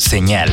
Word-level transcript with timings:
Señal. 0.00 0.48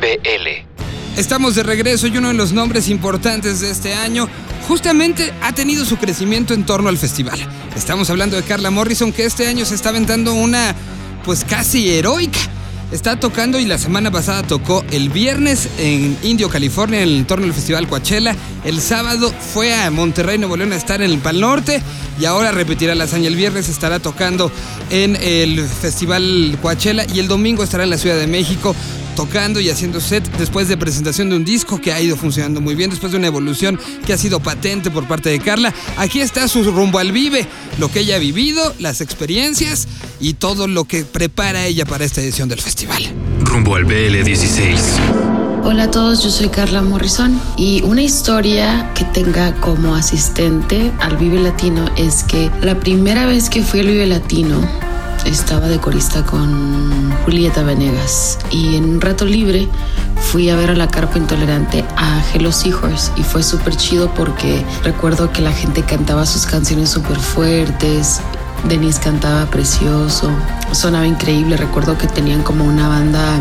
BL. 0.00 1.18
Estamos 1.18 1.54
de 1.54 1.62
regreso 1.62 2.06
y 2.06 2.16
uno 2.16 2.28
de 2.28 2.34
los 2.34 2.52
nombres 2.52 2.88
importantes 2.88 3.60
de 3.60 3.70
este 3.70 3.92
año 3.92 4.30
justamente 4.66 5.34
ha 5.42 5.52
tenido 5.52 5.84
su 5.84 5.98
crecimiento 5.98 6.54
en 6.54 6.64
torno 6.64 6.88
al 6.88 6.96
festival. 6.96 7.38
Estamos 7.76 8.08
hablando 8.08 8.36
de 8.36 8.42
Carla 8.42 8.70
Morrison 8.70 9.12
que 9.12 9.26
este 9.26 9.46
año 9.46 9.66
se 9.66 9.74
está 9.74 9.90
aventando 9.90 10.32
una 10.32 10.74
pues 11.22 11.44
casi 11.44 11.90
heroica. 11.90 12.38
Está 12.92 13.18
tocando 13.18 13.58
y 13.58 13.64
la 13.64 13.78
semana 13.78 14.10
pasada 14.10 14.42
tocó 14.42 14.84
el 14.92 15.08
viernes 15.08 15.68
en 15.78 16.16
Indio, 16.22 16.48
California, 16.48 17.02
en 17.02 17.08
el 17.08 17.26
torno 17.26 17.44
del 17.44 17.54
Festival 17.54 17.88
Coachella. 17.88 18.36
El 18.64 18.80
sábado 18.80 19.32
fue 19.52 19.74
a 19.74 19.90
Monterrey, 19.90 20.38
Nuevo 20.38 20.56
León 20.56 20.72
a 20.72 20.76
estar 20.76 21.02
en 21.02 21.10
el 21.10 21.18
Pal 21.18 21.40
Norte 21.40 21.82
y 22.20 22.24
ahora 22.24 22.52
repetirá 22.52 22.94
la 22.94 23.04
hazaña. 23.04 23.26
El 23.26 23.36
viernes 23.36 23.68
estará 23.68 23.98
tocando 23.98 24.52
en 24.90 25.16
el 25.16 25.66
Festival 25.66 26.56
Coachella 26.62 27.04
y 27.12 27.18
el 27.18 27.26
domingo 27.26 27.64
estará 27.64 27.84
en 27.84 27.90
la 27.90 27.98
Ciudad 27.98 28.16
de 28.16 28.28
México 28.28 28.76
tocando 29.14 29.60
y 29.60 29.70
haciendo 29.70 30.00
set 30.00 30.24
después 30.38 30.68
de 30.68 30.76
presentación 30.76 31.30
de 31.30 31.36
un 31.36 31.44
disco 31.44 31.80
que 31.80 31.92
ha 31.92 32.00
ido 32.00 32.16
funcionando 32.16 32.60
muy 32.60 32.74
bien, 32.74 32.90
después 32.90 33.12
de 33.12 33.18
una 33.18 33.26
evolución 33.26 33.78
que 34.06 34.12
ha 34.12 34.18
sido 34.18 34.40
patente 34.40 34.90
por 34.90 35.06
parte 35.06 35.30
de 35.30 35.40
Carla. 35.40 35.72
Aquí 35.96 36.20
está 36.20 36.48
su 36.48 36.64
rumbo 36.64 36.98
al 36.98 37.12
vive, 37.12 37.46
lo 37.78 37.90
que 37.90 38.00
ella 38.00 38.16
ha 38.16 38.18
vivido, 38.18 38.74
las 38.78 39.00
experiencias 39.00 39.88
y 40.20 40.34
todo 40.34 40.66
lo 40.66 40.84
que 40.84 41.04
prepara 41.04 41.66
ella 41.66 41.84
para 41.84 42.04
esta 42.04 42.20
edición 42.20 42.48
del 42.48 42.60
festival. 42.60 43.02
Rumbo 43.40 43.76
al 43.76 43.86
BL16. 43.86 45.24
Hola 45.66 45.84
a 45.84 45.90
todos, 45.90 46.22
yo 46.22 46.28
soy 46.28 46.50
Carla 46.50 46.82
Morrison 46.82 47.40
y 47.56 47.80
una 47.84 48.02
historia 48.02 48.92
que 48.94 49.04
tenga 49.06 49.58
como 49.62 49.94
asistente 49.94 50.92
al 51.00 51.16
Vive 51.16 51.40
Latino 51.40 51.90
es 51.96 52.22
que 52.22 52.50
la 52.60 52.78
primera 52.78 53.24
vez 53.24 53.48
que 53.48 53.62
fui 53.62 53.80
al 53.80 53.86
Vive 53.86 54.06
Latino 54.06 54.60
estaba 55.24 55.68
de 55.68 55.78
corista 55.78 56.24
con 56.24 57.12
Julieta 57.24 57.62
Venegas 57.62 58.38
y 58.50 58.76
en 58.76 58.84
un 58.84 59.00
rato 59.00 59.24
libre 59.24 59.68
fui 60.16 60.50
a 60.50 60.56
ver 60.56 60.70
a 60.70 60.74
la 60.74 60.88
carpa 60.88 61.18
intolerante 61.18 61.84
a 61.96 62.22
Hello 62.32 62.52
Seahorse 62.52 63.12
y 63.16 63.22
fue 63.22 63.42
súper 63.42 63.76
chido 63.76 64.12
porque 64.14 64.64
recuerdo 64.82 65.32
que 65.32 65.42
la 65.42 65.52
gente 65.52 65.82
cantaba 65.82 66.26
sus 66.26 66.46
canciones 66.46 66.90
súper 66.90 67.18
fuertes. 67.18 68.20
Denise 68.68 69.00
cantaba 69.00 69.46
precioso, 69.46 70.30
sonaba 70.72 71.06
increíble. 71.06 71.56
Recuerdo 71.56 71.98
que 71.98 72.06
tenían 72.06 72.42
como 72.42 72.64
una 72.64 72.88
banda 72.88 73.38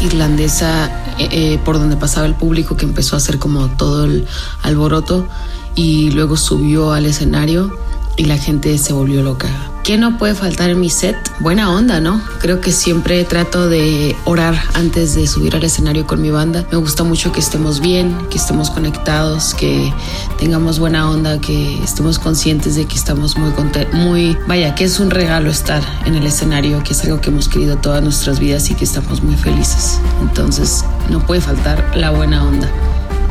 irlandesa 0.00 0.86
eh, 1.18 1.28
eh, 1.30 1.58
por 1.64 1.78
donde 1.78 1.96
pasaba 1.96 2.26
el 2.26 2.34
público 2.34 2.76
que 2.76 2.84
empezó 2.84 3.16
a 3.16 3.18
hacer 3.18 3.38
como 3.38 3.68
todo 3.68 4.04
el 4.04 4.26
alboroto 4.62 5.26
y 5.74 6.10
luego 6.12 6.36
subió 6.36 6.92
al 6.92 7.06
escenario 7.06 7.76
y 8.18 8.24
la 8.24 8.36
gente 8.36 8.76
se 8.76 8.92
volvió 8.92 9.22
loca. 9.22 9.48
¿Qué 9.84 9.96
no 9.96 10.18
puede 10.18 10.34
faltar 10.34 10.68
en 10.68 10.80
mi 10.80 10.90
set? 10.90 11.16
Buena 11.40 11.72
onda, 11.72 11.98
¿no? 11.98 12.20
Creo 12.40 12.60
que 12.60 12.72
siempre 12.72 13.24
trato 13.24 13.70
de 13.70 14.14
orar 14.26 14.54
antes 14.74 15.14
de 15.14 15.26
subir 15.26 15.56
al 15.56 15.64
escenario 15.64 16.06
con 16.06 16.20
mi 16.20 16.30
banda. 16.30 16.66
Me 16.70 16.76
gusta 16.76 17.04
mucho 17.04 17.32
que 17.32 17.40
estemos 17.40 17.80
bien, 17.80 18.14
que 18.28 18.36
estemos 18.36 18.68
conectados, 18.68 19.54
que 19.54 19.90
tengamos 20.38 20.78
buena 20.78 21.08
onda, 21.08 21.40
que 21.40 21.82
estemos 21.82 22.18
conscientes 22.18 22.74
de 22.74 22.84
que 22.84 22.96
estamos 22.96 23.38
muy 23.38 23.52
contentos, 23.52 23.98
muy, 23.98 24.36
vaya, 24.46 24.74
que 24.74 24.84
es 24.84 25.00
un 25.00 25.10
regalo 25.10 25.48
estar 25.48 25.82
en 26.04 26.16
el 26.16 26.26
escenario, 26.26 26.82
que 26.82 26.92
es 26.92 27.02
algo 27.04 27.22
que 27.22 27.30
hemos 27.30 27.48
querido 27.48 27.78
todas 27.78 28.02
nuestras 28.02 28.40
vidas 28.40 28.68
y 28.68 28.74
que 28.74 28.84
estamos 28.84 29.22
muy 29.22 29.36
felices. 29.36 30.00
Entonces, 30.20 30.84
no 31.08 31.24
puede 31.24 31.40
faltar 31.40 31.92
la 31.96 32.10
buena 32.10 32.44
onda 32.44 32.70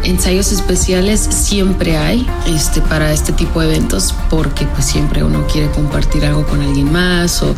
ensayos 0.07 0.53
especiales 0.53 1.19
siempre 1.19 1.97
hay 1.97 2.25
este, 2.47 2.81
para 2.81 3.11
este 3.11 3.33
tipo 3.33 3.59
de 3.59 3.67
eventos 3.67 4.15
porque 4.29 4.65
pues 4.65 4.85
siempre 4.85 5.21
uno 5.21 5.45
quiere 5.47 5.69
compartir 5.69 6.25
algo 6.25 6.45
con 6.47 6.61
alguien 6.61 6.91
más 6.91 7.43
o, 7.43 7.53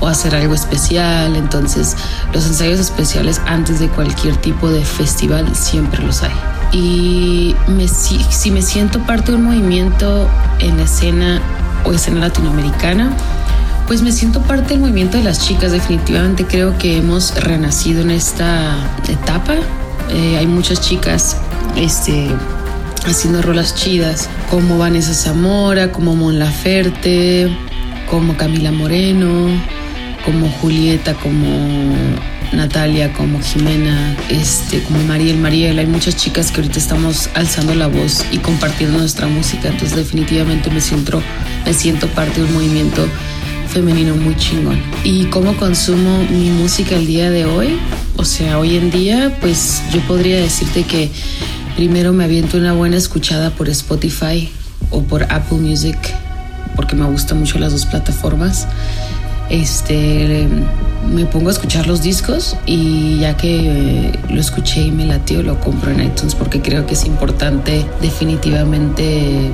o 0.00 0.06
hacer 0.06 0.34
algo 0.34 0.54
especial. 0.54 1.36
Entonces 1.36 1.96
los 2.34 2.46
ensayos 2.46 2.80
especiales 2.80 3.40
antes 3.46 3.80
de 3.80 3.88
cualquier 3.88 4.36
tipo 4.36 4.68
de 4.70 4.84
festival 4.84 5.56
siempre 5.56 6.02
los 6.02 6.22
hay. 6.22 6.32
Y 6.72 7.56
me, 7.66 7.88
si, 7.88 8.50
me 8.50 8.62
siento 8.62 9.00
parte 9.00 9.32
de 9.32 9.38
un 9.38 9.44
movimiento 9.44 10.28
en 10.58 10.76
la 10.76 10.84
escena 10.84 11.40
o 11.84 11.92
escena 11.92 12.20
latinoamericana, 12.20 13.10
pues 13.86 14.02
me 14.02 14.12
siento 14.12 14.42
parte 14.42 14.74
del 14.74 14.80
movimiento 14.80 15.16
de 15.16 15.24
las 15.24 15.40
chicas. 15.40 15.72
Definitivamente 15.72 16.46
creo 16.46 16.76
que 16.76 16.98
hemos 16.98 17.34
renacido 17.42 18.02
en 18.02 18.10
esta 18.10 18.76
etapa. 19.08 19.54
Eh, 20.10 20.36
hay 20.38 20.46
muchas 20.46 20.80
chicas 20.80 21.36
este, 21.76 22.28
haciendo 23.06 23.42
rolas 23.42 23.74
chidas, 23.74 24.28
como 24.50 24.78
Vanessa 24.78 25.14
Zamora, 25.14 25.92
como 25.92 26.16
Mon 26.16 26.38
Laferte, 26.38 27.48
como 28.10 28.36
Camila 28.36 28.72
Moreno, 28.72 29.48
como 30.24 30.48
Julieta, 30.48 31.14
como 31.14 31.94
Natalia, 32.52 33.12
como 33.12 33.40
Jimena, 33.40 34.16
este, 34.28 34.82
como 34.82 35.02
Mariel 35.04 35.38
Mariel. 35.38 35.78
Hay 35.78 35.86
muchas 35.86 36.16
chicas 36.16 36.50
que 36.50 36.60
ahorita 36.60 36.78
estamos 36.78 37.30
alzando 37.34 37.74
la 37.74 37.86
voz 37.86 38.24
y 38.32 38.38
compartiendo 38.38 38.98
nuestra 38.98 39.26
música. 39.28 39.68
Entonces 39.68 39.96
definitivamente 39.96 40.70
me 40.70 40.80
siento, 40.80 41.22
me 41.64 41.72
siento 41.72 42.08
parte 42.08 42.40
de 42.40 42.46
un 42.46 42.54
movimiento 42.54 43.06
femenino 43.68 44.16
muy 44.16 44.36
chingón. 44.36 44.82
¿Y 45.04 45.26
cómo 45.26 45.56
consumo 45.56 46.24
mi 46.30 46.50
música 46.50 46.96
el 46.96 47.06
día 47.06 47.30
de 47.30 47.44
hoy? 47.44 47.78
O 48.16 48.24
sea, 48.24 48.58
hoy 48.58 48.76
en 48.76 48.90
día, 48.90 49.36
pues 49.40 49.82
yo 49.92 50.00
podría 50.02 50.36
decirte 50.36 50.84
que 50.84 51.10
Primero 51.76 52.12
me 52.12 52.24
aviento 52.24 52.58
una 52.58 52.74
buena 52.74 52.96
escuchada 52.96 53.50
por 53.50 53.68
Spotify 53.70 54.50
o 54.90 55.02
por 55.02 55.22
Apple 55.32 55.58
Music, 55.58 55.96
porque 56.76 56.94
me 56.94 57.06
gustan 57.06 57.38
mucho 57.38 57.58
las 57.58 57.72
dos 57.72 57.86
plataformas. 57.86 58.66
Este, 59.48 60.46
me 61.10 61.24
pongo 61.26 61.48
a 61.48 61.52
escuchar 61.52 61.86
los 61.86 62.02
discos 62.02 62.56
y 62.66 63.20
ya 63.20 63.36
que 63.36 64.12
lo 64.28 64.40
escuché 64.40 64.82
y 64.82 64.90
me 64.90 65.06
latió, 65.06 65.42
lo 65.42 65.58
compro 65.60 65.90
en 65.90 66.02
iTunes 66.02 66.34
porque 66.34 66.60
creo 66.60 66.86
que 66.86 66.94
es 66.94 67.06
importante 67.06 67.86
definitivamente 68.02 69.50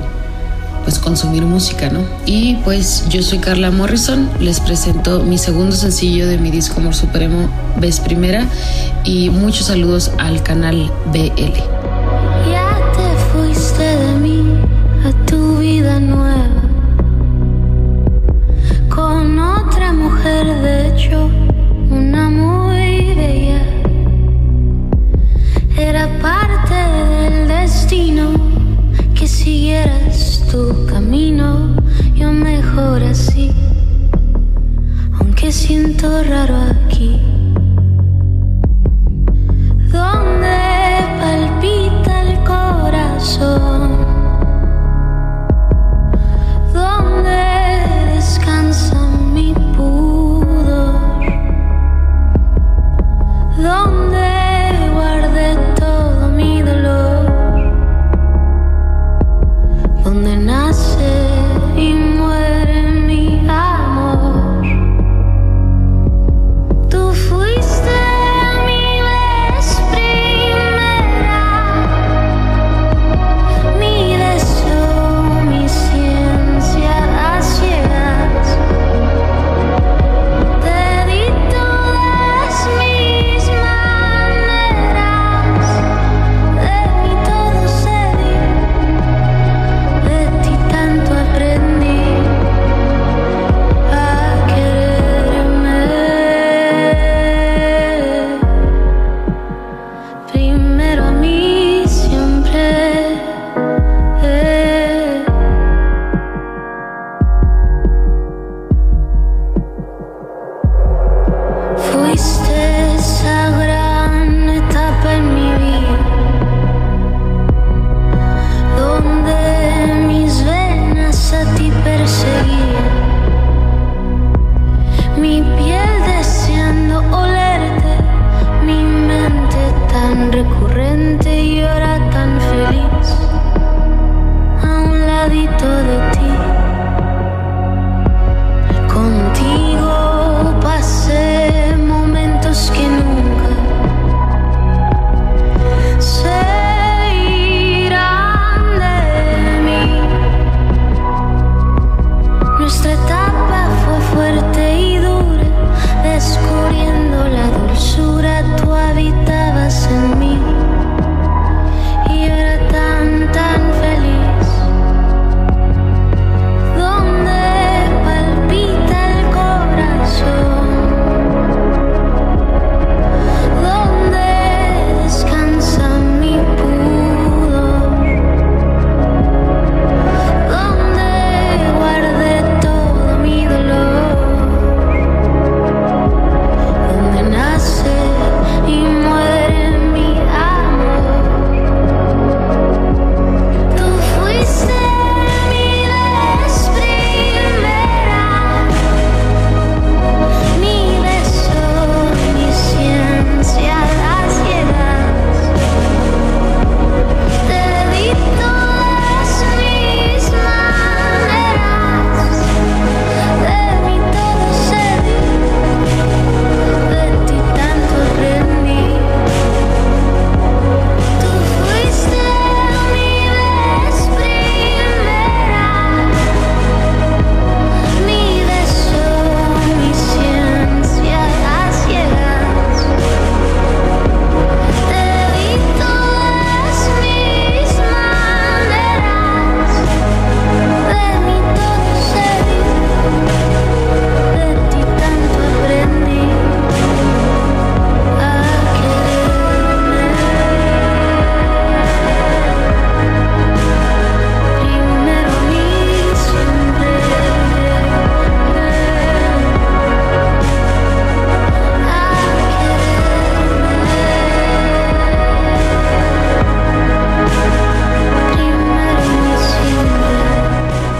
pues 0.87 0.99
consumir 0.99 1.43
música, 1.43 1.89
¿no? 1.89 1.99
Y 2.25 2.55
pues 2.63 3.03
yo 3.09 3.21
soy 3.21 3.39
Carla 3.39 3.71
Morrison, 3.71 4.29
les 4.39 4.61
presento 4.61 5.21
mi 5.21 5.37
segundo 5.37 5.75
sencillo 5.75 6.25
de 6.29 6.37
mi 6.37 6.49
disco 6.49 6.79
Amor 6.79 6.95
Supremo, 6.95 7.49
Ves 7.75 7.99
Primera, 7.99 8.47
y 9.03 9.29
muchos 9.29 9.65
saludos 9.65 10.11
al 10.17 10.43
canal 10.43 10.89
BL. 11.11 11.76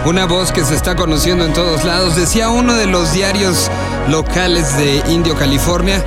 Una 0.07 0.25
voz 0.25 0.53
que 0.53 0.63
se 0.63 0.73
está 0.73 0.95
conociendo 0.95 1.45
en 1.45 1.51
todos 1.51 1.83
lados. 1.83 2.15
Decía 2.15 2.49
uno 2.49 2.73
de 2.75 2.87
los 2.87 3.11
diarios 3.11 3.69
locales 4.09 4.77
de 4.77 5.03
Indio, 5.11 5.35
California, 5.35 6.01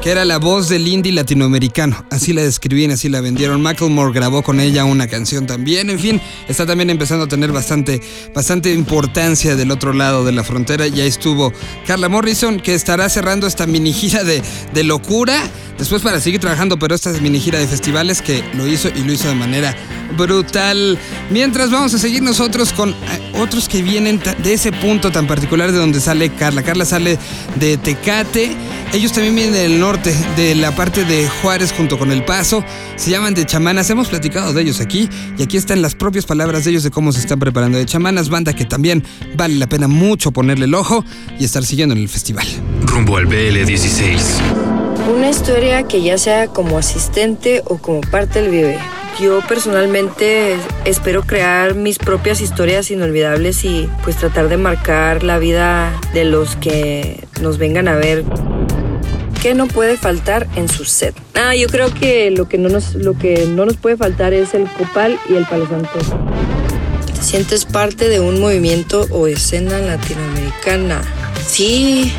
que 0.00 0.10
era 0.10 0.24
la 0.24 0.38
voz 0.38 0.70
del 0.70 0.88
indie 0.88 1.12
latinoamericano. 1.12 2.02
Así 2.10 2.32
la 2.32 2.40
describían, 2.40 2.92
así 2.92 3.10
la 3.10 3.20
vendieron. 3.20 3.60
Macklemore 3.60 4.14
grabó 4.14 4.42
con 4.42 4.58
ella 4.58 4.86
una 4.86 5.06
canción 5.06 5.46
también. 5.46 5.90
En 5.90 5.98
fin, 5.98 6.18
está 6.48 6.64
también 6.64 6.88
empezando 6.88 7.26
a 7.26 7.28
tener 7.28 7.52
bastante, 7.52 8.00
bastante 8.34 8.72
importancia 8.72 9.54
del 9.54 9.70
otro 9.70 9.92
lado 9.92 10.24
de 10.24 10.32
la 10.32 10.44
frontera. 10.44 10.86
Ya 10.86 11.04
estuvo 11.04 11.52
Carla 11.86 12.08
Morrison, 12.08 12.58
que 12.58 12.74
estará 12.74 13.10
cerrando 13.10 13.46
esta 13.46 13.66
mini 13.66 13.92
gira 13.92 14.24
de, 14.24 14.42
de 14.72 14.82
locura. 14.82 15.38
Después 15.78 16.00
para 16.00 16.20
seguir 16.20 16.40
trabajando, 16.40 16.78
pero 16.78 16.94
esta 16.94 17.10
mini 17.12 17.38
gira 17.38 17.58
de 17.58 17.66
festivales 17.68 18.22
que 18.22 18.42
lo 18.54 18.66
hizo 18.66 18.88
y 18.88 19.04
lo 19.04 19.12
hizo 19.12 19.28
de 19.28 19.34
manera 19.34 19.76
brutal. 20.16 20.98
Mientras 21.30 21.70
vamos 21.70 21.94
a 21.94 21.98
seguir 21.98 22.22
nosotros 22.22 22.72
con 22.72 22.90
eh, 22.90 22.94
otros 23.34 23.68
que 23.68 23.82
vienen 23.82 24.20
de 24.42 24.52
ese 24.52 24.72
punto 24.72 25.10
tan 25.10 25.26
particular 25.26 25.72
de 25.72 25.78
donde 25.78 26.00
sale 26.00 26.30
Carla. 26.30 26.62
Carla 26.62 26.84
sale 26.84 27.18
de 27.56 27.76
Tecate. 27.76 28.56
Ellos 28.92 29.12
también 29.12 29.34
vienen 29.34 29.54
del 29.54 29.80
norte, 29.80 30.14
de 30.36 30.54
la 30.54 30.72
parte 30.72 31.04
de 31.04 31.28
Juárez 31.40 31.72
junto 31.72 31.98
con 31.98 32.12
El 32.12 32.24
Paso. 32.24 32.64
Se 32.96 33.10
llaman 33.10 33.34
de 33.34 33.46
chamanas. 33.46 33.88
Hemos 33.90 34.08
platicado 34.08 34.52
de 34.52 34.62
ellos 34.62 34.80
aquí 34.80 35.08
y 35.38 35.42
aquí 35.42 35.56
están 35.56 35.82
las 35.82 35.94
propias 35.94 36.26
palabras 36.26 36.64
de 36.64 36.70
ellos 36.70 36.82
de 36.82 36.90
cómo 36.90 37.12
se 37.12 37.20
están 37.20 37.38
preparando 37.38 37.78
de 37.78 37.86
chamanas. 37.86 38.28
Banda 38.28 38.52
que 38.52 38.64
también 38.64 39.02
vale 39.36 39.54
la 39.56 39.66
pena 39.66 39.88
mucho 39.88 40.30
ponerle 40.32 40.66
el 40.66 40.74
ojo 40.74 41.04
y 41.38 41.44
estar 41.44 41.64
siguiendo 41.64 41.94
en 41.94 42.02
el 42.02 42.08
festival. 42.08 42.46
Rumbo 42.84 43.16
al 43.16 43.26
BL16. 43.26 44.72
Una 45.14 45.30
historia 45.30 45.82
que 45.82 46.02
ya 46.02 46.16
sea 46.16 46.46
como 46.46 46.78
asistente 46.78 47.62
o 47.64 47.78
como 47.78 48.00
parte 48.02 48.40
del 48.40 48.50
vive. 48.50 48.78
Yo 49.20 49.40
personalmente 49.46 50.56
espero 50.84 51.22
crear 51.22 51.74
mis 51.74 51.98
propias 51.98 52.40
historias 52.40 52.90
inolvidables 52.90 53.64
y 53.64 53.88
pues 54.04 54.16
tratar 54.16 54.48
de 54.48 54.56
marcar 54.56 55.22
la 55.22 55.38
vida 55.38 55.92
de 56.14 56.24
los 56.24 56.56
que 56.56 57.22
nos 57.40 57.58
vengan 57.58 57.88
a 57.88 57.96
ver. 57.96 58.24
¿Qué 59.42 59.54
no 59.54 59.66
puede 59.66 59.96
faltar 59.96 60.48
en 60.56 60.68
su 60.68 60.84
set? 60.84 61.14
Ah, 61.34 61.54
yo 61.54 61.68
creo 61.68 61.92
que 61.92 62.30
lo 62.30 62.48
que 62.48 62.58
no 62.58 62.68
nos, 62.68 62.94
lo 62.94 63.18
que 63.18 63.46
no 63.46 63.66
nos 63.66 63.76
puede 63.76 63.96
faltar 63.96 64.32
es 64.32 64.54
el 64.54 64.64
copal 64.70 65.18
y 65.28 65.34
el 65.34 65.46
palo 65.46 65.68
santo. 65.68 65.98
¿Te 67.06 67.22
sientes 67.22 67.64
parte 67.64 68.08
de 68.08 68.20
un 68.20 68.40
movimiento 68.40 69.06
o 69.10 69.26
escena 69.26 69.78
latinoamericana? 69.78 71.02
Sí, 71.46 72.12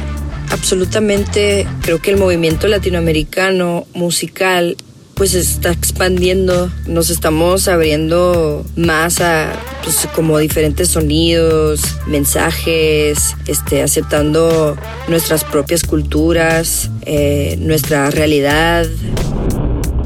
absolutamente. 0.52 1.66
Creo 1.82 2.00
que 2.00 2.12
el 2.12 2.18
movimiento 2.18 2.68
latinoamericano 2.68 3.88
musical 3.94 4.78
pues 5.16 5.36
está 5.36 5.72
expandiendo, 5.72 6.72
nos 6.88 7.10
estamos 7.10 7.68
abriendo 7.68 8.66
más 8.76 9.22
a 9.22 9.52
pues, 9.84 10.08
como 10.16 10.38
diferentes 10.40 10.90
sonidos, 10.90 11.82
mensajes, 12.08 13.36
este, 13.48 13.82
aceptando 13.82 14.78
nuestras 15.08 15.44
propias 15.44 15.84
culturas, 15.84 16.90
eh, 17.06 17.56
nuestra 17.60 18.10
realidad. 18.10 18.88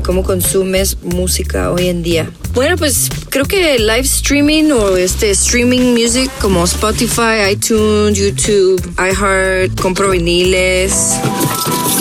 ¿Cómo 0.08 0.24
consumes 0.24 0.98
música 1.04 1.70
hoy 1.70 1.90
en 1.90 2.02
día? 2.02 2.32
Bueno, 2.54 2.78
pues 2.78 3.10
creo 3.30 3.44
que 3.44 3.78
live 3.78 4.00
streaming 4.00 4.72
o 4.72 4.96
este 4.96 5.32
streaming 5.32 5.94
music 5.94 6.32
como 6.40 6.64
Spotify, 6.64 7.52
iTunes, 7.52 8.18
YouTube, 8.18 8.82
iHeart, 8.98 9.78
compro 9.82 10.10
viniles 10.12 11.16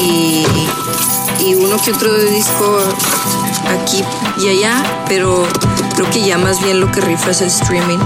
y 0.00 0.44
y 1.44 1.54
uno 1.54 1.76
que 1.84 1.90
otro 1.90 2.16
disco 2.16 2.78
aquí 3.66 4.04
y 4.40 4.50
allá, 4.50 5.04
pero 5.08 5.44
creo 5.96 6.08
que 6.10 6.24
ya 6.24 6.38
más 6.38 6.62
bien 6.62 6.78
lo 6.78 6.90
que 6.92 7.00
rifa 7.00 7.32
es 7.32 7.40
el 7.40 7.48
streaming. 7.48 7.98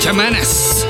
Chamanas. 0.00 0.86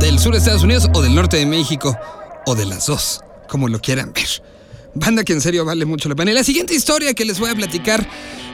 Del 0.00 0.18
sur 0.18 0.32
de 0.32 0.38
Estados 0.38 0.64
Unidos 0.64 0.88
o 0.92 1.00
del 1.00 1.14
norte 1.14 1.36
de 1.36 1.46
México, 1.46 1.96
o 2.46 2.54
de 2.56 2.66
las 2.66 2.86
dos, 2.86 3.20
como 3.48 3.68
lo 3.68 3.80
quieran 3.80 4.12
ver. 4.12 4.26
Banda 4.94 5.22
que 5.22 5.32
en 5.32 5.40
serio 5.40 5.64
vale 5.64 5.84
mucho 5.84 6.08
la 6.08 6.16
pena. 6.16 6.32
Y 6.32 6.34
la 6.34 6.42
siguiente 6.42 6.74
historia 6.74 7.14
que 7.14 7.24
les 7.24 7.38
voy 7.38 7.50
a 7.50 7.54
platicar 7.54 8.04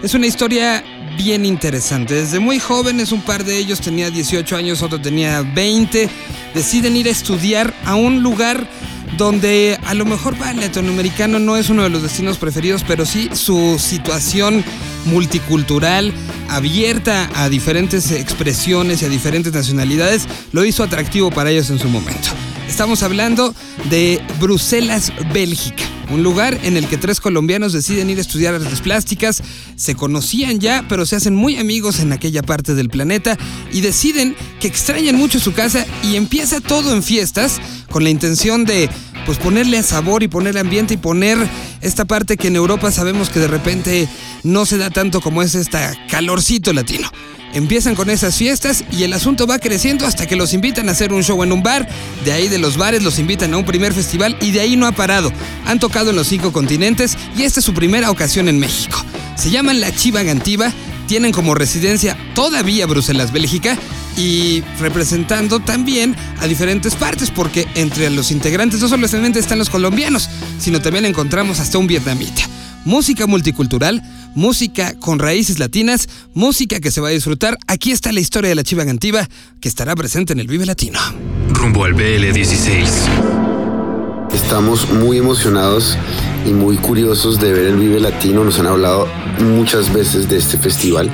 es 0.02 0.12
una 0.12 0.26
historia 0.26 0.84
bien 1.16 1.46
interesante. 1.46 2.14
Desde 2.14 2.38
muy 2.38 2.58
jóvenes, 2.58 3.12
un 3.12 3.22
par 3.22 3.44
de 3.44 3.56
ellos 3.56 3.80
tenía 3.80 4.10
18 4.10 4.56
años, 4.56 4.82
otro 4.82 5.00
tenía 5.00 5.40
20, 5.40 6.10
deciden 6.54 6.96
ir 6.96 7.08
a 7.08 7.10
estudiar 7.10 7.72
a 7.86 7.94
un 7.94 8.22
lugar 8.22 8.68
donde 9.16 9.78
a 9.84 9.94
lo 9.94 10.04
mejor 10.04 10.36
para 10.36 10.50
el 10.50 10.60
latinoamericano 10.60 11.38
no 11.38 11.56
es 11.56 11.70
uno 11.70 11.82
de 11.82 11.90
los 11.90 12.02
destinos 12.02 12.38
preferidos, 12.38 12.84
pero 12.86 13.06
sí 13.06 13.30
su 13.32 13.78
situación 13.78 14.64
multicultural, 15.06 16.12
abierta 16.48 17.30
a 17.34 17.48
diferentes 17.48 18.10
expresiones 18.10 19.02
y 19.02 19.04
a 19.04 19.08
diferentes 19.08 19.52
nacionalidades, 19.52 20.26
lo 20.52 20.64
hizo 20.64 20.82
atractivo 20.82 21.30
para 21.30 21.50
ellos 21.50 21.70
en 21.70 21.78
su 21.78 21.88
momento. 21.88 22.30
Estamos 22.68 23.02
hablando 23.02 23.54
de 23.90 24.20
Bruselas, 24.40 25.12
Bélgica, 25.32 25.84
un 26.10 26.22
lugar 26.22 26.58
en 26.62 26.76
el 26.76 26.88
que 26.88 26.98
tres 26.98 27.20
colombianos 27.20 27.72
deciden 27.72 28.10
ir 28.10 28.18
a 28.18 28.20
estudiar 28.20 28.54
artes 28.54 28.80
plásticas, 28.80 29.42
se 29.76 29.94
conocían 29.94 30.60
ya, 30.60 30.84
pero 30.88 31.06
se 31.06 31.16
hacen 31.16 31.34
muy 31.34 31.56
amigos 31.56 32.00
en 32.00 32.12
aquella 32.12 32.42
parte 32.42 32.74
del 32.74 32.90
planeta 32.90 33.38
y 33.72 33.80
deciden 33.80 34.36
que 34.60 34.68
extrañan 34.68 35.16
mucho 35.16 35.40
su 35.40 35.52
casa 35.54 35.86
y 36.02 36.16
empieza 36.16 36.60
todo 36.60 36.94
en 36.94 37.02
fiestas 37.02 37.60
con 37.90 38.04
la 38.04 38.10
intención 38.10 38.64
de 38.64 38.90
pues 39.26 39.38
ponerle 39.38 39.82
sabor 39.82 40.22
y 40.22 40.28
poner 40.28 40.56
ambiente 40.56 40.94
y 40.94 40.96
poner 40.96 41.36
esta 41.82 42.04
parte 42.04 42.36
que 42.36 42.48
en 42.48 42.56
Europa 42.56 42.90
sabemos 42.92 43.28
que 43.28 43.40
de 43.40 43.48
repente 43.48 44.08
no 44.44 44.64
se 44.64 44.78
da 44.78 44.88
tanto 44.88 45.20
como 45.20 45.42
es 45.42 45.54
esta 45.54 45.92
calorcito 46.08 46.72
latino. 46.72 47.10
Empiezan 47.52 47.94
con 47.94 48.10
esas 48.10 48.36
fiestas 48.36 48.84
y 48.92 49.02
el 49.02 49.12
asunto 49.12 49.46
va 49.46 49.58
creciendo 49.58 50.06
hasta 50.06 50.26
que 50.26 50.36
los 50.36 50.52
invitan 50.52 50.88
a 50.88 50.92
hacer 50.92 51.12
un 51.12 51.24
show 51.24 51.42
en 51.42 51.52
un 51.52 51.62
bar. 51.62 51.88
De 52.24 52.32
ahí 52.32 52.48
de 52.48 52.58
los 52.58 52.76
bares 52.76 53.02
los 53.02 53.18
invitan 53.18 53.52
a 53.54 53.56
un 53.56 53.64
primer 53.64 53.92
festival 53.92 54.36
y 54.40 54.50
de 54.50 54.60
ahí 54.60 54.76
no 54.76 54.86
ha 54.86 54.92
parado. 54.92 55.32
Han 55.64 55.78
tocado 55.78 56.10
en 56.10 56.16
los 56.16 56.28
cinco 56.28 56.52
continentes 56.52 57.16
y 57.36 57.42
esta 57.42 57.60
es 57.60 57.66
su 57.66 57.74
primera 57.74 58.10
ocasión 58.10 58.48
en 58.48 58.58
México. 58.58 59.02
Se 59.36 59.50
llaman 59.50 59.80
La 59.80 59.90
Chiva 59.90 60.22
Gantiva, 60.22 60.72
tienen 61.08 61.32
como 61.32 61.54
residencia 61.54 62.16
todavía 62.34 62.86
Bruselas, 62.86 63.32
Bélgica 63.32 63.78
y 64.16 64.62
representando 64.80 65.60
también 65.60 66.16
a 66.40 66.46
diferentes 66.46 66.94
partes, 66.94 67.30
porque 67.30 67.66
entre 67.74 68.10
los 68.10 68.30
integrantes 68.30 68.80
no 68.80 68.88
solamente 68.88 69.38
están 69.38 69.58
los 69.58 69.70
colombianos, 69.70 70.28
sino 70.58 70.80
también 70.80 71.04
encontramos 71.04 71.60
hasta 71.60 71.78
un 71.78 71.86
vietnamita. 71.86 72.42
Música 72.84 73.26
multicultural, 73.26 74.02
música 74.34 74.94
con 75.00 75.18
raíces 75.18 75.58
latinas, 75.58 76.08
música 76.34 76.78
que 76.78 76.90
se 76.90 77.00
va 77.00 77.08
a 77.08 77.10
disfrutar. 77.12 77.58
Aquí 77.66 77.90
está 77.90 78.12
la 78.12 78.20
historia 78.20 78.48
de 78.48 78.54
la 78.54 78.62
Chiva 78.62 78.84
Gantiva 78.84 79.28
que 79.60 79.68
estará 79.68 79.96
presente 79.96 80.32
en 80.32 80.40
el 80.40 80.46
Vive 80.46 80.66
Latino. 80.66 81.00
Rumbo 81.50 81.84
al 81.84 81.94
BL16. 81.94 82.86
Estamos 84.32 84.88
muy 84.90 85.18
emocionados 85.18 85.96
y 86.46 86.50
muy 86.50 86.76
curiosos 86.76 87.40
de 87.40 87.52
ver 87.52 87.66
el 87.66 87.76
Vive 87.76 87.98
Latino. 87.98 88.44
Nos 88.44 88.60
han 88.60 88.66
hablado 88.66 89.08
muchas 89.40 89.92
veces 89.92 90.28
de 90.28 90.36
este 90.38 90.58
festival. 90.58 91.10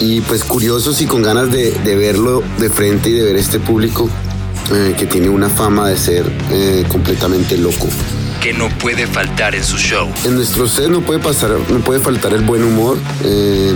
Y 0.00 0.20
pues 0.22 0.44
curiosos 0.44 1.00
y 1.00 1.06
con 1.06 1.22
ganas 1.22 1.50
de, 1.50 1.72
de 1.72 1.96
verlo 1.96 2.42
de 2.58 2.70
frente 2.70 3.10
y 3.10 3.12
de 3.12 3.22
ver 3.22 3.36
este 3.36 3.60
público 3.60 4.08
eh, 4.72 4.94
que 4.98 5.04
tiene 5.04 5.28
una 5.28 5.50
fama 5.50 5.88
de 5.90 5.96
ser 5.98 6.24
eh, 6.50 6.84
completamente 6.88 7.58
loco. 7.58 7.86
Que 8.42 8.54
no 8.54 8.70
puede 8.78 9.06
faltar 9.06 9.54
en 9.54 9.62
su 9.62 9.76
show. 9.76 10.08
En 10.24 10.36
nuestro 10.36 10.66
set 10.66 10.88
no 10.88 11.02
puede 11.02 11.20
pasar, 11.20 11.50
no 11.68 11.80
puede 11.80 12.00
faltar 12.00 12.32
el 12.32 12.40
buen 12.40 12.64
humor, 12.64 12.98
eh, 13.24 13.72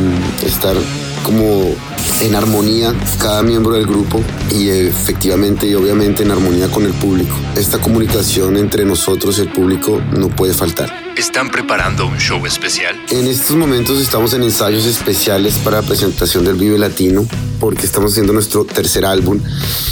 estar 0.47 0.77
como 1.23 1.75
en 2.23 2.35
armonía 2.35 2.95
cada 3.19 3.43
miembro 3.43 3.75
del 3.75 3.87
grupo 3.87 4.23
y 4.51 4.71
efectivamente 4.71 5.67
y 5.67 5.75
obviamente 5.75 6.23
en 6.23 6.31
armonía 6.31 6.69
con 6.69 6.85
el 6.85 6.95
público. 6.95 7.37
Esta 7.55 7.79
comunicación 7.79 8.57
entre 8.57 8.87
nosotros 8.87 9.39
y 9.39 9.43
el 9.43 9.49
público 9.49 10.01
no 10.17 10.29
puede 10.29 10.55
faltar. 10.55 11.08
¿Están 11.19 11.51
preparando 11.51 12.07
un 12.07 12.17
show 12.19 12.47
especial? 12.47 12.97
En 13.11 13.27
estos 13.27 13.57
momentos 13.57 14.01
estamos 14.01 14.35
en 14.35 14.45
ensayos 14.45 14.87
especiales 14.87 15.55
para 15.65 15.81
la 15.81 15.87
presentación 15.87 16.45
del 16.45 16.55
Vive 16.55 16.79
Latino 16.79 17.27
porque 17.59 17.87
estamos 17.87 18.13
haciendo 18.13 18.33
nuestro 18.33 18.65
tercer 18.65 19.05
álbum 19.05 19.41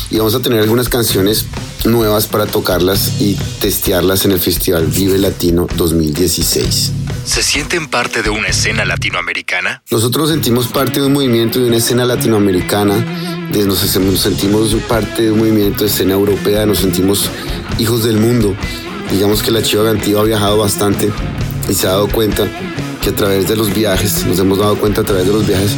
y 0.09 0.19
vamos 0.19 0.37
a 0.37 0.41
tener 0.41 0.61
algunas 0.61 0.89
canciones 0.89 1.47
nuevas 1.85 2.29
para 2.29 2.47
tocarlas 2.47 3.21
y 3.21 3.35
testearlas 3.61 4.25
en 4.25 4.31
el 4.31 4.39
Festival 4.39 4.87
Vive 4.87 5.19
Latino 5.19 5.67
2016. 5.75 6.93
¿Se 7.25 7.43
sienten 7.43 7.89
parte 7.89 8.23
de 8.23 8.31
una 8.31 8.47
escena 8.47 8.85
latinoamericana? 8.85 9.83
Nosotros 9.91 10.31
sentimos 10.31 10.69
parte 10.69 11.01
de 11.01 11.07
un 11.07 11.13
movimiento 11.13 11.59
de 11.59 11.67
una 11.67 11.79
escena 11.79 12.05
latinoamericana, 12.05 13.05
nos 13.67 13.81
sentimos 14.21 14.77
parte 14.87 15.23
de 15.23 15.33
un 15.33 15.41
movimiento 15.41 15.83
de 15.83 15.91
escena 15.91 16.13
europea, 16.13 16.67
nos 16.67 16.79
sentimos 16.79 17.29
hijos 17.81 18.05
del 18.05 18.19
mundo. 18.19 18.57
Digamos 19.11 19.43
que 19.43 19.51
la 19.51 19.63
Chiva 19.63 19.85
Gantiva 19.85 20.21
ha 20.21 20.25
viajado 20.25 20.59
bastante 20.59 21.11
y 21.69 21.75
se 21.75 21.87
ha 21.87 21.91
dado 21.91 22.09
cuenta 22.09 22.47
que 23.01 23.11
a 23.11 23.15
través 23.15 23.49
de 23.49 23.57
los 23.57 23.73
viajes, 23.73 24.27
nos 24.27 24.39
hemos 24.39 24.59
dado 24.59 24.77
cuenta 24.77 25.03
a 25.03 25.05
través 25.05 25.27
de 25.27 25.33
los 25.33 25.47
viajes, 25.47 25.73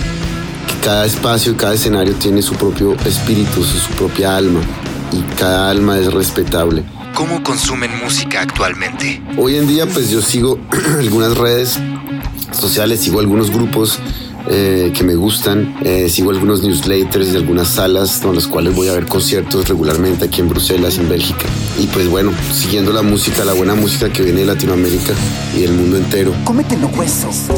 que 0.67 0.85
cada 0.85 1.05
espacio 1.05 1.53
y 1.53 1.55
cada 1.57 1.75
escenario 1.75 2.15
tiene 2.15 2.43
su 2.43 2.55
propio 2.55 2.95
espíritu, 3.05 3.63
su, 3.63 3.79
su 3.79 3.91
propia 3.93 4.37
alma 4.37 4.61
y 5.13 5.21
cada 5.37 5.71
alma 5.71 5.99
es 5.99 6.13
respetable. 6.13 6.85
¿Cómo 7.15 7.43
consumen 7.43 7.91
música 8.03 8.43
actualmente? 8.43 9.23
Hoy 9.37 9.57
en 9.57 9.67
día 9.67 9.87
pues 9.87 10.11
yo 10.11 10.23
sigo 10.23 10.59
algunas 10.99 11.37
redes 11.37 11.79
sociales, 12.53 13.01
sigo 13.01 13.21
algunos 13.21 13.51
grupos 13.51 13.99
eh, 14.51 14.93
que 14.95 15.05
me 15.05 15.15
gustan, 15.15 15.77
eh, 15.83 16.09
sigo 16.09 16.31
algunos 16.31 16.63
newsletters 16.63 17.33
de 17.33 17.39
algunas 17.39 17.69
salas 17.69 18.21
con 18.23 18.35
las 18.35 18.47
cuales 18.47 18.75
voy 18.75 18.89
a 18.89 18.93
ver 18.93 19.07
conciertos 19.07 19.69
regularmente 19.69 20.25
aquí 20.25 20.41
en 20.41 20.49
Bruselas, 20.49 20.99
en 20.99 21.09
Bélgica. 21.09 21.47
Y 21.79 21.87
pues 21.89 22.09
bueno, 22.09 22.33
siguiendo 22.53 22.93
la 22.93 23.03
música, 23.03 23.45
la 23.45 23.53
buena 23.53 23.75
música 23.75 24.11
que 24.11 24.23
viene 24.23 24.41
de 24.41 24.47
Latinoamérica 24.47 25.13
y 25.57 25.63
del 25.63 25.73
mundo 25.73 25.97
entero. 25.97 26.33
Cómete 26.45 26.77
los 26.79 26.97
huesos. 26.97 27.49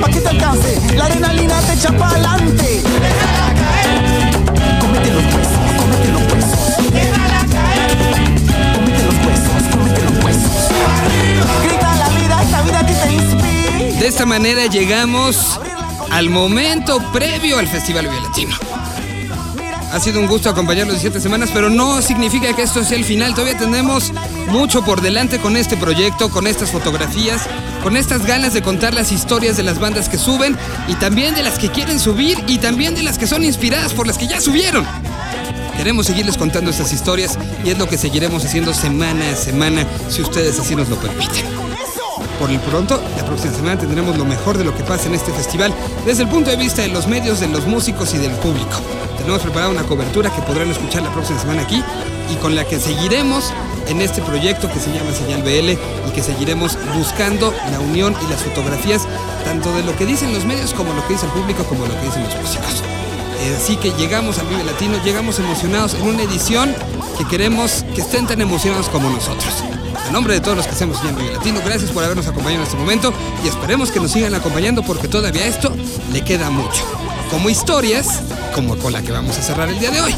Pa' 0.00 0.08
que 0.08 0.20
te 0.20 0.28
alcance. 0.28 0.80
La 0.96 1.04
adrenalina 1.06 1.60
te 1.60 1.72
echa 1.74 1.92
pa'lante. 1.92 2.82
Déjala 2.82 3.54
caer. 3.60 4.80
Cómete 4.80 5.10
los 5.12 5.24
huesos, 5.24 5.58
cómete 5.78 6.08
los 6.12 6.22
huesos. 6.32 6.92
Déjala 6.92 7.40
caer. 7.54 7.90
Cómete 8.74 9.02
los 9.04 9.14
huesos, 9.26 9.62
cómete 9.70 10.02
los 10.02 10.24
huesos. 10.24 10.68
Grita 11.64 11.96
la 11.96 12.08
vida, 12.18 12.42
esta 12.42 12.62
vida 12.62 12.86
que 12.86 12.94
te 12.94 13.12
inspira. 13.12 14.00
De 14.00 14.06
esta 14.06 14.26
manera 14.26 14.66
llegamos 14.66 15.60
al 16.10 16.30
momento 16.30 17.00
previo 17.12 17.58
al 17.58 17.68
Festival 17.68 18.08
Vive 18.08 18.20
Latino. 18.22 18.56
Ha 19.92 19.98
sido 19.98 20.20
un 20.20 20.28
gusto 20.28 20.48
acompañarlos 20.48 20.94
de 20.94 21.00
siete 21.00 21.20
semanas, 21.20 21.50
pero 21.52 21.68
no 21.68 22.00
significa 22.00 22.54
que 22.54 22.62
esto 22.62 22.84
sea 22.84 22.96
el 22.96 23.04
final. 23.04 23.34
Todavía 23.34 23.58
tenemos 23.58 24.12
mucho 24.46 24.84
por 24.84 25.00
delante 25.00 25.40
con 25.40 25.56
este 25.56 25.76
proyecto, 25.76 26.30
con 26.30 26.46
estas 26.46 26.70
fotografías, 26.70 27.42
con 27.82 27.96
estas 27.96 28.26
ganas 28.26 28.52
de 28.52 28.62
contar 28.62 28.94
las 28.94 29.12
historias 29.12 29.56
de 29.56 29.62
las 29.62 29.78
bandas 29.78 30.08
que 30.08 30.18
suben 30.18 30.56
y 30.88 30.94
también 30.94 31.34
de 31.34 31.42
las 31.42 31.58
que 31.58 31.70
quieren 31.70 31.98
subir 31.98 32.38
y 32.46 32.58
también 32.58 32.94
de 32.94 33.02
las 33.02 33.18
que 33.18 33.26
son 33.26 33.42
inspiradas 33.42 33.92
por 33.94 34.06
las 34.06 34.18
que 34.18 34.26
ya 34.26 34.40
subieron. 34.40 34.86
Queremos 35.76 36.06
seguirles 36.06 36.36
contando 36.36 36.70
estas 36.70 36.92
historias 36.92 37.38
y 37.64 37.70
es 37.70 37.78
lo 37.78 37.88
que 37.88 37.96
seguiremos 37.96 38.44
haciendo 38.44 38.74
semana 38.74 39.30
a 39.30 39.36
semana 39.36 39.86
si 40.08 40.20
ustedes 40.20 40.58
así 40.58 40.76
nos 40.76 40.88
lo 40.88 40.96
permiten. 40.96 41.46
Por 42.38 42.50
el 42.50 42.60
pronto, 42.60 43.02
la 43.16 43.24
próxima 43.24 43.54
semana 43.54 43.78
tendremos 43.78 44.16
lo 44.16 44.24
mejor 44.24 44.58
de 44.58 44.64
lo 44.64 44.76
que 44.76 44.82
pasa 44.82 45.08
en 45.08 45.14
este 45.14 45.32
festival 45.32 45.72
desde 46.04 46.22
el 46.24 46.28
punto 46.28 46.50
de 46.50 46.56
vista 46.56 46.82
de 46.82 46.88
los 46.88 47.06
medios, 47.06 47.40
de 47.40 47.48
los 47.48 47.66
músicos 47.66 48.14
y 48.14 48.18
del 48.18 48.32
público. 48.32 48.80
Tenemos 49.20 49.42
preparada 49.42 49.70
una 49.70 49.82
cobertura 49.84 50.30
que 50.34 50.42
podrán 50.42 50.70
escuchar 50.70 51.02
la 51.02 51.12
próxima 51.12 51.38
semana 51.38 51.62
aquí 51.62 51.82
y 52.32 52.36
con 52.36 52.54
la 52.54 52.64
que 52.64 52.80
seguiremos 52.80 53.52
en 53.88 54.00
este 54.00 54.22
proyecto 54.22 54.68
que 54.72 54.80
se 54.80 54.92
llama 54.92 55.12
Señal 55.12 55.42
BL 55.42 55.70
y 55.70 56.10
que 56.14 56.22
seguiremos 56.22 56.78
buscando 56.94 57.52
la 57.70 57.80
unión 57.80 58.16
y 58.24 58.30
las 58.30 58.42
fotografías 58.42 59.06
tanto 59.44 59.72
de 59.74 59.82
lo 59.82 59.96
que 59.96 60.06
dicen 60.06 60.32
los 60.32 60.44
medios 60.44 60.72
como 60.74 60.94
lo 60.94 61.06
que 61.06 61.14
dice 61.14 61.26
el 61.26 61.32
público 61.32 61.64
como 61.64 61.86
lo 61.86 61.94
que 62.00 62.06
dicen 62.06 62.24
los 62.24 62.34
músicos. 62.36 62.82
Eh, 63.42 63.56
Así 63.56 63.76
que 63.76 63.90
llegamos 63.92 64.38
al 64.38 64.46
Vive 64.46 64.64
Latino, 64.64 65.02
llegamos 65.04 65.38
emocionados 65.38 65.94
en 65.94 66.02
una 66.02 66.22
edición 66.22 66.74
que 67.18 67.24
queremos 67.26 67.84
que 67.94 68.00
estén 68.00 68.26
tan 68.26 68.40
emocionados 68.40 68.88
como 68.88 69.10
nosotros. 69.10 69.52
A 70.08 70.12
nombre 70.12 70.34
de 70.34 70.40
todos 70.40 70.56
los 70.56 70.66
que 70.66 70.72
hacemos 70.72 70.98
Señal 70.98 71.16
Vive 71.16 71.32
Latino, 71.34 71.60
gracias 71.64 71.90
por 71.90 72.04
habernos 72.04 72.26
acompañado 72.26 72.62
en 72.62 72.66
este 72.66 72.78
momento 72.78 73.12
y 73.44 73.48
esperemos 73.48 73.90
que 73.90 74.00
nos 74.00 74.12
sigan 74.12 74.34
acompañando 74.34 74.82
porque 74.82 75.08
todavía 75.08 75.46
esto 75.46 75.74
le 76.12 76.22
queda 76.22 76.50
mucho. 76.50 76.99
Como 77.30 77.48
historias, 77.48 78.22
como 78.54 78.76
con 78.76 78.92
la 78.92 79.02
que 79.02 79.12
vamos 79.12 79.38
a 79.38 79.42
cerrar 79.42 79.68
el 79.68 79.78
día 79.78 79.90
de 79.90 80.00
hoy. 80.00 80.14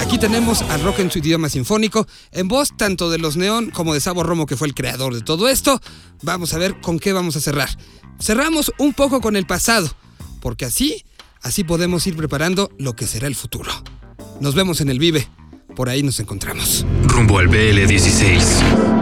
Aquí 0.00 0.18
tenemos 0.18 0.62
al 0.62 0.82
rock 0.82 0.98
en 0.98 1.10
su 1.10 1.18
idioma 1.18 1.48
sinfónico, 1.48 2.06
en 2.30 2.48
voz 2.48 2.76
tanto 2.76 3.10
de 3.10 3.18
los 3.18 3.36
Neón 3.36 3.70
como 3.70 3.94
de 3.94 4.00
Sabo 4.00 4.22
Romo, 4.22 4.44
que 4.46 4.56
fue 4.56 4.68
el 4.68 4.74
creador 4.74 5.14
de 5.14 5.22
todo 5.22 5.48
esto. 5.48 5.80
Vamos 6.22 6.52
a 6.52 6.58
ver 6.58 6.80
con 6.80 6.98
qué 6.98 7.12
vamos 7.12 7.36
a 7.36 7.40
cerrar. 7.40 7.70
Cerramos 8.20 8.72
un 8.78 8.92
poco 8.92 9.20
con 9.20 9.36
el 9.36 9.46
pasado, 9.46 9.90
porque 10.40 10.66
así, 10.66 11.04
así 11.40 11.64
podemos 11.64 12.06
ir 12.06 12.16
preparando 12.16 12.70
lo 12.78 12.94
que 12.94 13.06
será 13.06 13.26
el 13.26 13.34
futuro. 13.34 13.70
Nos 14.40 14.54
vemos 14.54 14.80
en 14.82 14.90
el 14.90 14.98
Vive, 14.98 15.28
por 15.74 15.88
ahí 15.88 16.02
nos 16.02 16.20
encontramos. 16.20 16.84
Rumbo 17.04 17.38
al 17.38 17.48
BL16. 17.48 19.01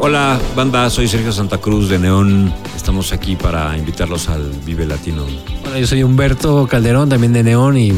Hola, 0.00 0.40
banda, 0.54 0.88
soy 0.90 1.08
Sergio 1.08 1.32
Santa 1.32 1.58
Cruz 1.58 1.88
de 1.88 1.98
Neón. 1.98 2.54
Estamos 2.76 3.12
aquí 3.12 3.34
para 3.34 3.76
invitarlos 3.76 4.28
al 4.28 4.50
Vive 4.64 4.86
Latino. 4.86 5.24
Bueno, 5.62 5.76
yo 5.76 5.86
soy 5.86 6.04
Humberto 6.04 6.68
Calderón, 6.68 7.08
también 7.08 7.32
de 7.32 7.42
Neón, 7.42 7.76
y 7.76 7.92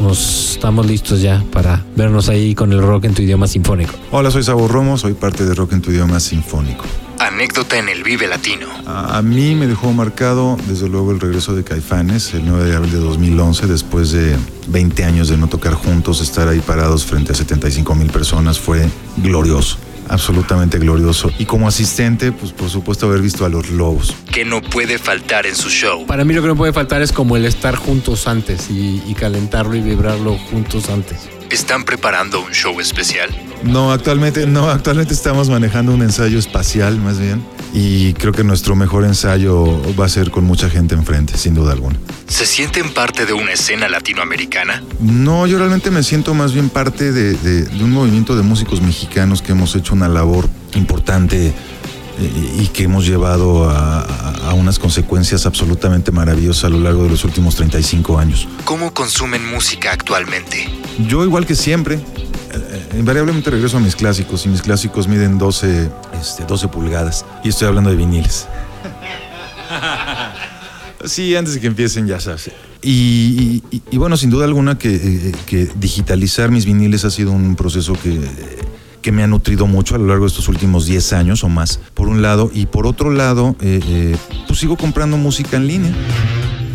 nos 0.00 0.52
estamos 0.52 0.86
listos 0.86 1.20
ya 1.20 1.42
para 1.52 1.84
vernos 1.96 2.28
ahí 2.28 2.54
con 2.54 2.72
el 2.72 2.80
rock 2.80 3.04
en 3.06 3.14
tu 3.14 3.22
idioma 3.22 3.48
sinfónico. 3.48 3.92
Hola, 4.12 4.30
soy 4.30 4.44
Sabo 4.44 4.68
Romo, 4.68 4.96
soy 4.96 5.14
parte 5.14 5.44
de 5.44 5.54
Rock 5.54 5.72
en 5.72 5.82
tu 5.82 5.90
idioma 5.90 6.20
sinfónico. 6.20 6.84
Anécdota 7.18 7.76
en 7.78 7.88
el 7.88 8.02
Vive 8.04 8.28
Latino. 8.28 8.66
A, 8.86 9.18
a 9.18 9.22
mí 9.22 9.54
me 9.54 9.66
dejó 9.66 9.92
marcado, 9.92 10.56
desde 10.68 10.88
luego, 10.88 11.10
el 11.10 11.20
regreso 11.20 11.54
de 11.54 11.64
Caifanes 11.64 12.34
el 12.34 12.46
9 12.46 12.70
de 12.70 12.76
abril 12.76 12.92
de 12.92 12.98
2011, 12.98 13.66
después 13.66 14.12
de 14.12 14.36
20 14.68 15.04
años 15.04 15.28
de 15.28 15.36
no 15.36 15.48
tocar 15.48 15.74
juntos, 15.74 16.20
estar 16.20 16.48
ahí 16.48 16.60
parados 16.60 17.04
frente 17.04 17.32
a 17.32 17.34
75 17.34 17.94
mil 17.94 18.10
personas 18.10 18.58
fue 18.58 18.88
glorioso, 19.18 19.76
absolutamente 20.08 20.78
glorioso. 20.78 21.30
Y 21.38 21.44
como 21.44 21.68
asistente, 21.68 22.32
pues 22.32 22.52
por 22.52 22.70
supuesto 22.70 23.06
haber 23.06 23.20
visto 23.20 23.44
a 23.44 23.48
los 23.48 23.70
Lobos. 23.70 24.14
Que 24.30 24.44
no 24.44 24.60
puede 24.62 24.98
faltar 24.98 25.46
en 25.46 25.56
su 25.56 25.68
show. 25.68 26.06
Para 26.06 26.24
mí 26.24 26.34
lo 26.34 26.42
que 26.42 26.48
no 26.48 26.56
puede 26.56 26.72
faltar 26.72 27.02
es 27.02 27.12
como 27.12 27.36
el 27.36 27.44
estar 27.44 27.76
juntos 27.76 28.26
antes 28.26 28.70
y, 28.70 29.02
y 29.06 29.14
calentarlo 29.14 29.74
y 29.74 29.80
vibrarlo 29.80 30.36
juntos 30.50 30.88
antes. 30.88 31.28
¿Están 31.52 31.84
preparando 31.84 32.40
un 32.42 32.50
show 32.52 32.80
especial? 32.80 33.28
No, 33.62 33.92
actualmente, 33.92 34.46
no, 34.46 34.70
actualmente 34.70 35.12
estamos 35.12 35.50
manejando 35.50 35.92
un 35.92 36.00
ensayo 36.02 36.38
espacial, 36.38 36.96
más 36.98 37.18
bien. 37.20 37.44
Y 37.74 38.14
creo 38.14 38.32
que 38.32 38.42
nuestro 38.42 38.74
mejor 38.74 39.04
ensayo 39.04 39.66
va 39.98 40.06
a 40.06 40.08
ser 40.08 40.30
con 40.30 40.44
mucha 40.44 40.70
gente 40.70 40.94
enfrente, 40.94 41.36
sin 41.36 41.54
duda 41.54 41.72
alguna. 41.72 41.98
¿Se 42.26 42.46
sienten 42.46 42.90
parte 42.92 43.26
de 43.26 43.34
una 43.34 43.52
escena 43.52 43.88
latinoamericana? 43.88 44.82
No, 45.00 45.46
yo 45.46 45.58
realmente 45.58 45.90
me 45.90 46.02
siento 46.02 46.32
más 46.34 46.52
bien 46.54 46.70
parte 46.70 47.12
de, 47.12 47.34
de- 47.34 47.64
de 47.64 47.84
un 47.84 47.90
movimiento 47.92 48.34
de 48.34 48.42
músicos 48.42 48.80
mexicanos 48.80 49.42
que 49.42 49.52
hemos 49.52 49.76
hecho 49.76 49.94
una 49.94 50.08
labor 50.08 50.48
importante 50.74 51.52
y 52.20 52.66
que 52.68 52.84
hemos 52.84 53.06
llevado 53.06 53.68
a, 53.68 54.00
a- 54.02 54.50
a 54.50 54.54
unas 54.54 54.78
consecuencias 54.78 55.46
absolutamente 55.46 56.12
maravillosas 56.12 56.64
a 56.64 56.68
lo 56.68 56.78
largo 56.80 57.04
de 57.04 57.10
los 57.10 57.24
últimos 57.24 57.54
35 57.56 58.18
años. 58.18 58.46
¿Cómo 58.64 58.92
consumen 58.92 59.44
música 59.50 59.92
actualmente? 59.92 60.68
Yo, 61.08 61.24
igual 61.24 61.46
que 61.46 61.54
siempre, 61.54 61.94
eh, 61.96 62.88
invariablemente 62.98 63.50
regreso 63.50 63.78
a 63.78 63.80
mis 63.80 63.96
clásicos 63.96 64.44
y 64.46 64.50
mis 64.50 64.62
clásicos 64.62 65.08
miden 65.08 65.38
12, 65.38 65.90
este, 66.20 66.44
12 66.44 66.68
pulgadas. 66.68 67.24
Y 67.44 67.48
estoy 67.48 67.68
hablando 67.68 67.90
de 67.90 67.96
viniles. 67.96 68.46
Sí, 71.04 71.34
antes 71.34 71.54
de 71.54 71.60
que 71.60 71.66
empiecen, 71.66 72.06
ya 72.06 72.20
sabes. 72.20 72.52
Y, 72.80 73.60
y- 73.72 73.82
y 73.90 73.96
bueno, 73.98 74.16
sin 74.16 74.30
duda 74.30 74.44
alguna 74.44 74.78
que, 74.78 74.94
eh, 74.94 75.32
que 75.46 75.68
digitalizar 75.74 76.52
mis 76.52 76.64
viniles 76.64 77.04
ha 77.04 77.10
sido 77.10 77.32
un 77.32 77.56
proceso 77.56 77.94
que, 77.94 78.20
que 79.02 79.12
me 79.12 79.22
ha 79.22 79.26
nutrido 79.26 79.66
mucho 79.66 79.96
a 79.96 79.98
lo 79.98 80.06
largo 80.06 80.24
de 80.24 80.28
estos 80.28 80.48
últimos 80.48 80.86
10 80.86 81.12
años 81.12 81.44
o 81.44 81.48
más, 81.48 81.80
por 81.94 82.08
un 82.08 82.22
lado. 82.22 82.50
Y 82.54 82.66
por 82.66 82.86
otro 82.86 83.10
lado, 83.10 83.56
eh, 83.60 83.80
eh, 83.86 84.16
pues 84.46 84.60
sigo 84.60 84.76
comprando 84.76 85.16
música 85.18 85.56
en 85.56 85.66
línea. 85.66 85.92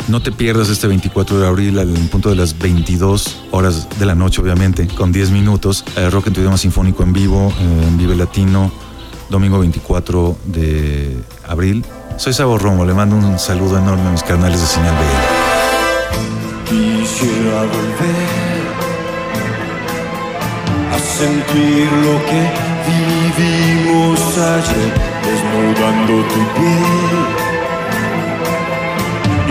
No 0.08 0.22
te 0.22 0.32
pierdas 0.32 0.70
este 0.70 0.88
24 0.88 1.40
de 1.40 1.48
abril 1.48 1.80
al 1.80 1.90
punto 2.10 2.30
de 2.30 2.38
las 2.38 2.58
22 2.58 3.40
horas 3.52 3.90
de 4.00 4.06
la 4.06 4.16
noche, 4.16 4.42
obviamente, 4.42 4.88
con 4.88 5.12
10 5.12 5.32
minutos. 5.32 5.84
eh, 5.98 6.10
rock 6.10 6.28
en 6.28 6.34
tu 6.34 6.40
idioma 6.40 6.58
sinfónico 6.58 7.04
en 7.04 7.12
vivo, 7.12 7.54
eh, 7.60 7.88
en 7.88 7.98
Vive 7.98 8.16
Latino, 8.16 8.72
domingo 9.30 9.60
24 9.60 10.38
de 10.46 11.18
abril. 11.46 11.84
Soy 12.18 12.34
Sabo 12.34 12.58
Romo, 12.58 12.86
le 12.86 12.94
mando 12.94 13.18
un 13.18 13.38
saludo 13.38 13.78
enorme 13.78 14.08
a 14.08 14.12
mis 14.12 14.24
canales 14.24 14.62
de 14.62 14.68
señal 14.68 14.96
BL. 14.96 16.70
Quisiera 16.70 17.66
sentir 21.18 21.92
lo 22.06 22.16
que 22.30 22.42
vivimos 22.90 24.20
ayer, 24.38 24.92
desnudando 25.26 26.14
tu 26.34 26.42
piel 26.56 27.20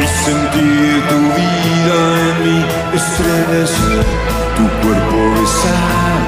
y 0.01 0.05
sentir 0.25 0.93
tu 1.11 1.19
vida 1.39 1.99
en 2.27 2.37
mí 2.45 2.59
estremecer, 2.95 4.05
tu 4.57 4.65
cuerpo 4.81 5.19
besar. 5.41 6.19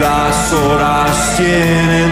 Las 0.00 0.36
horas 0.52 1.36
tienen 1.36 2.10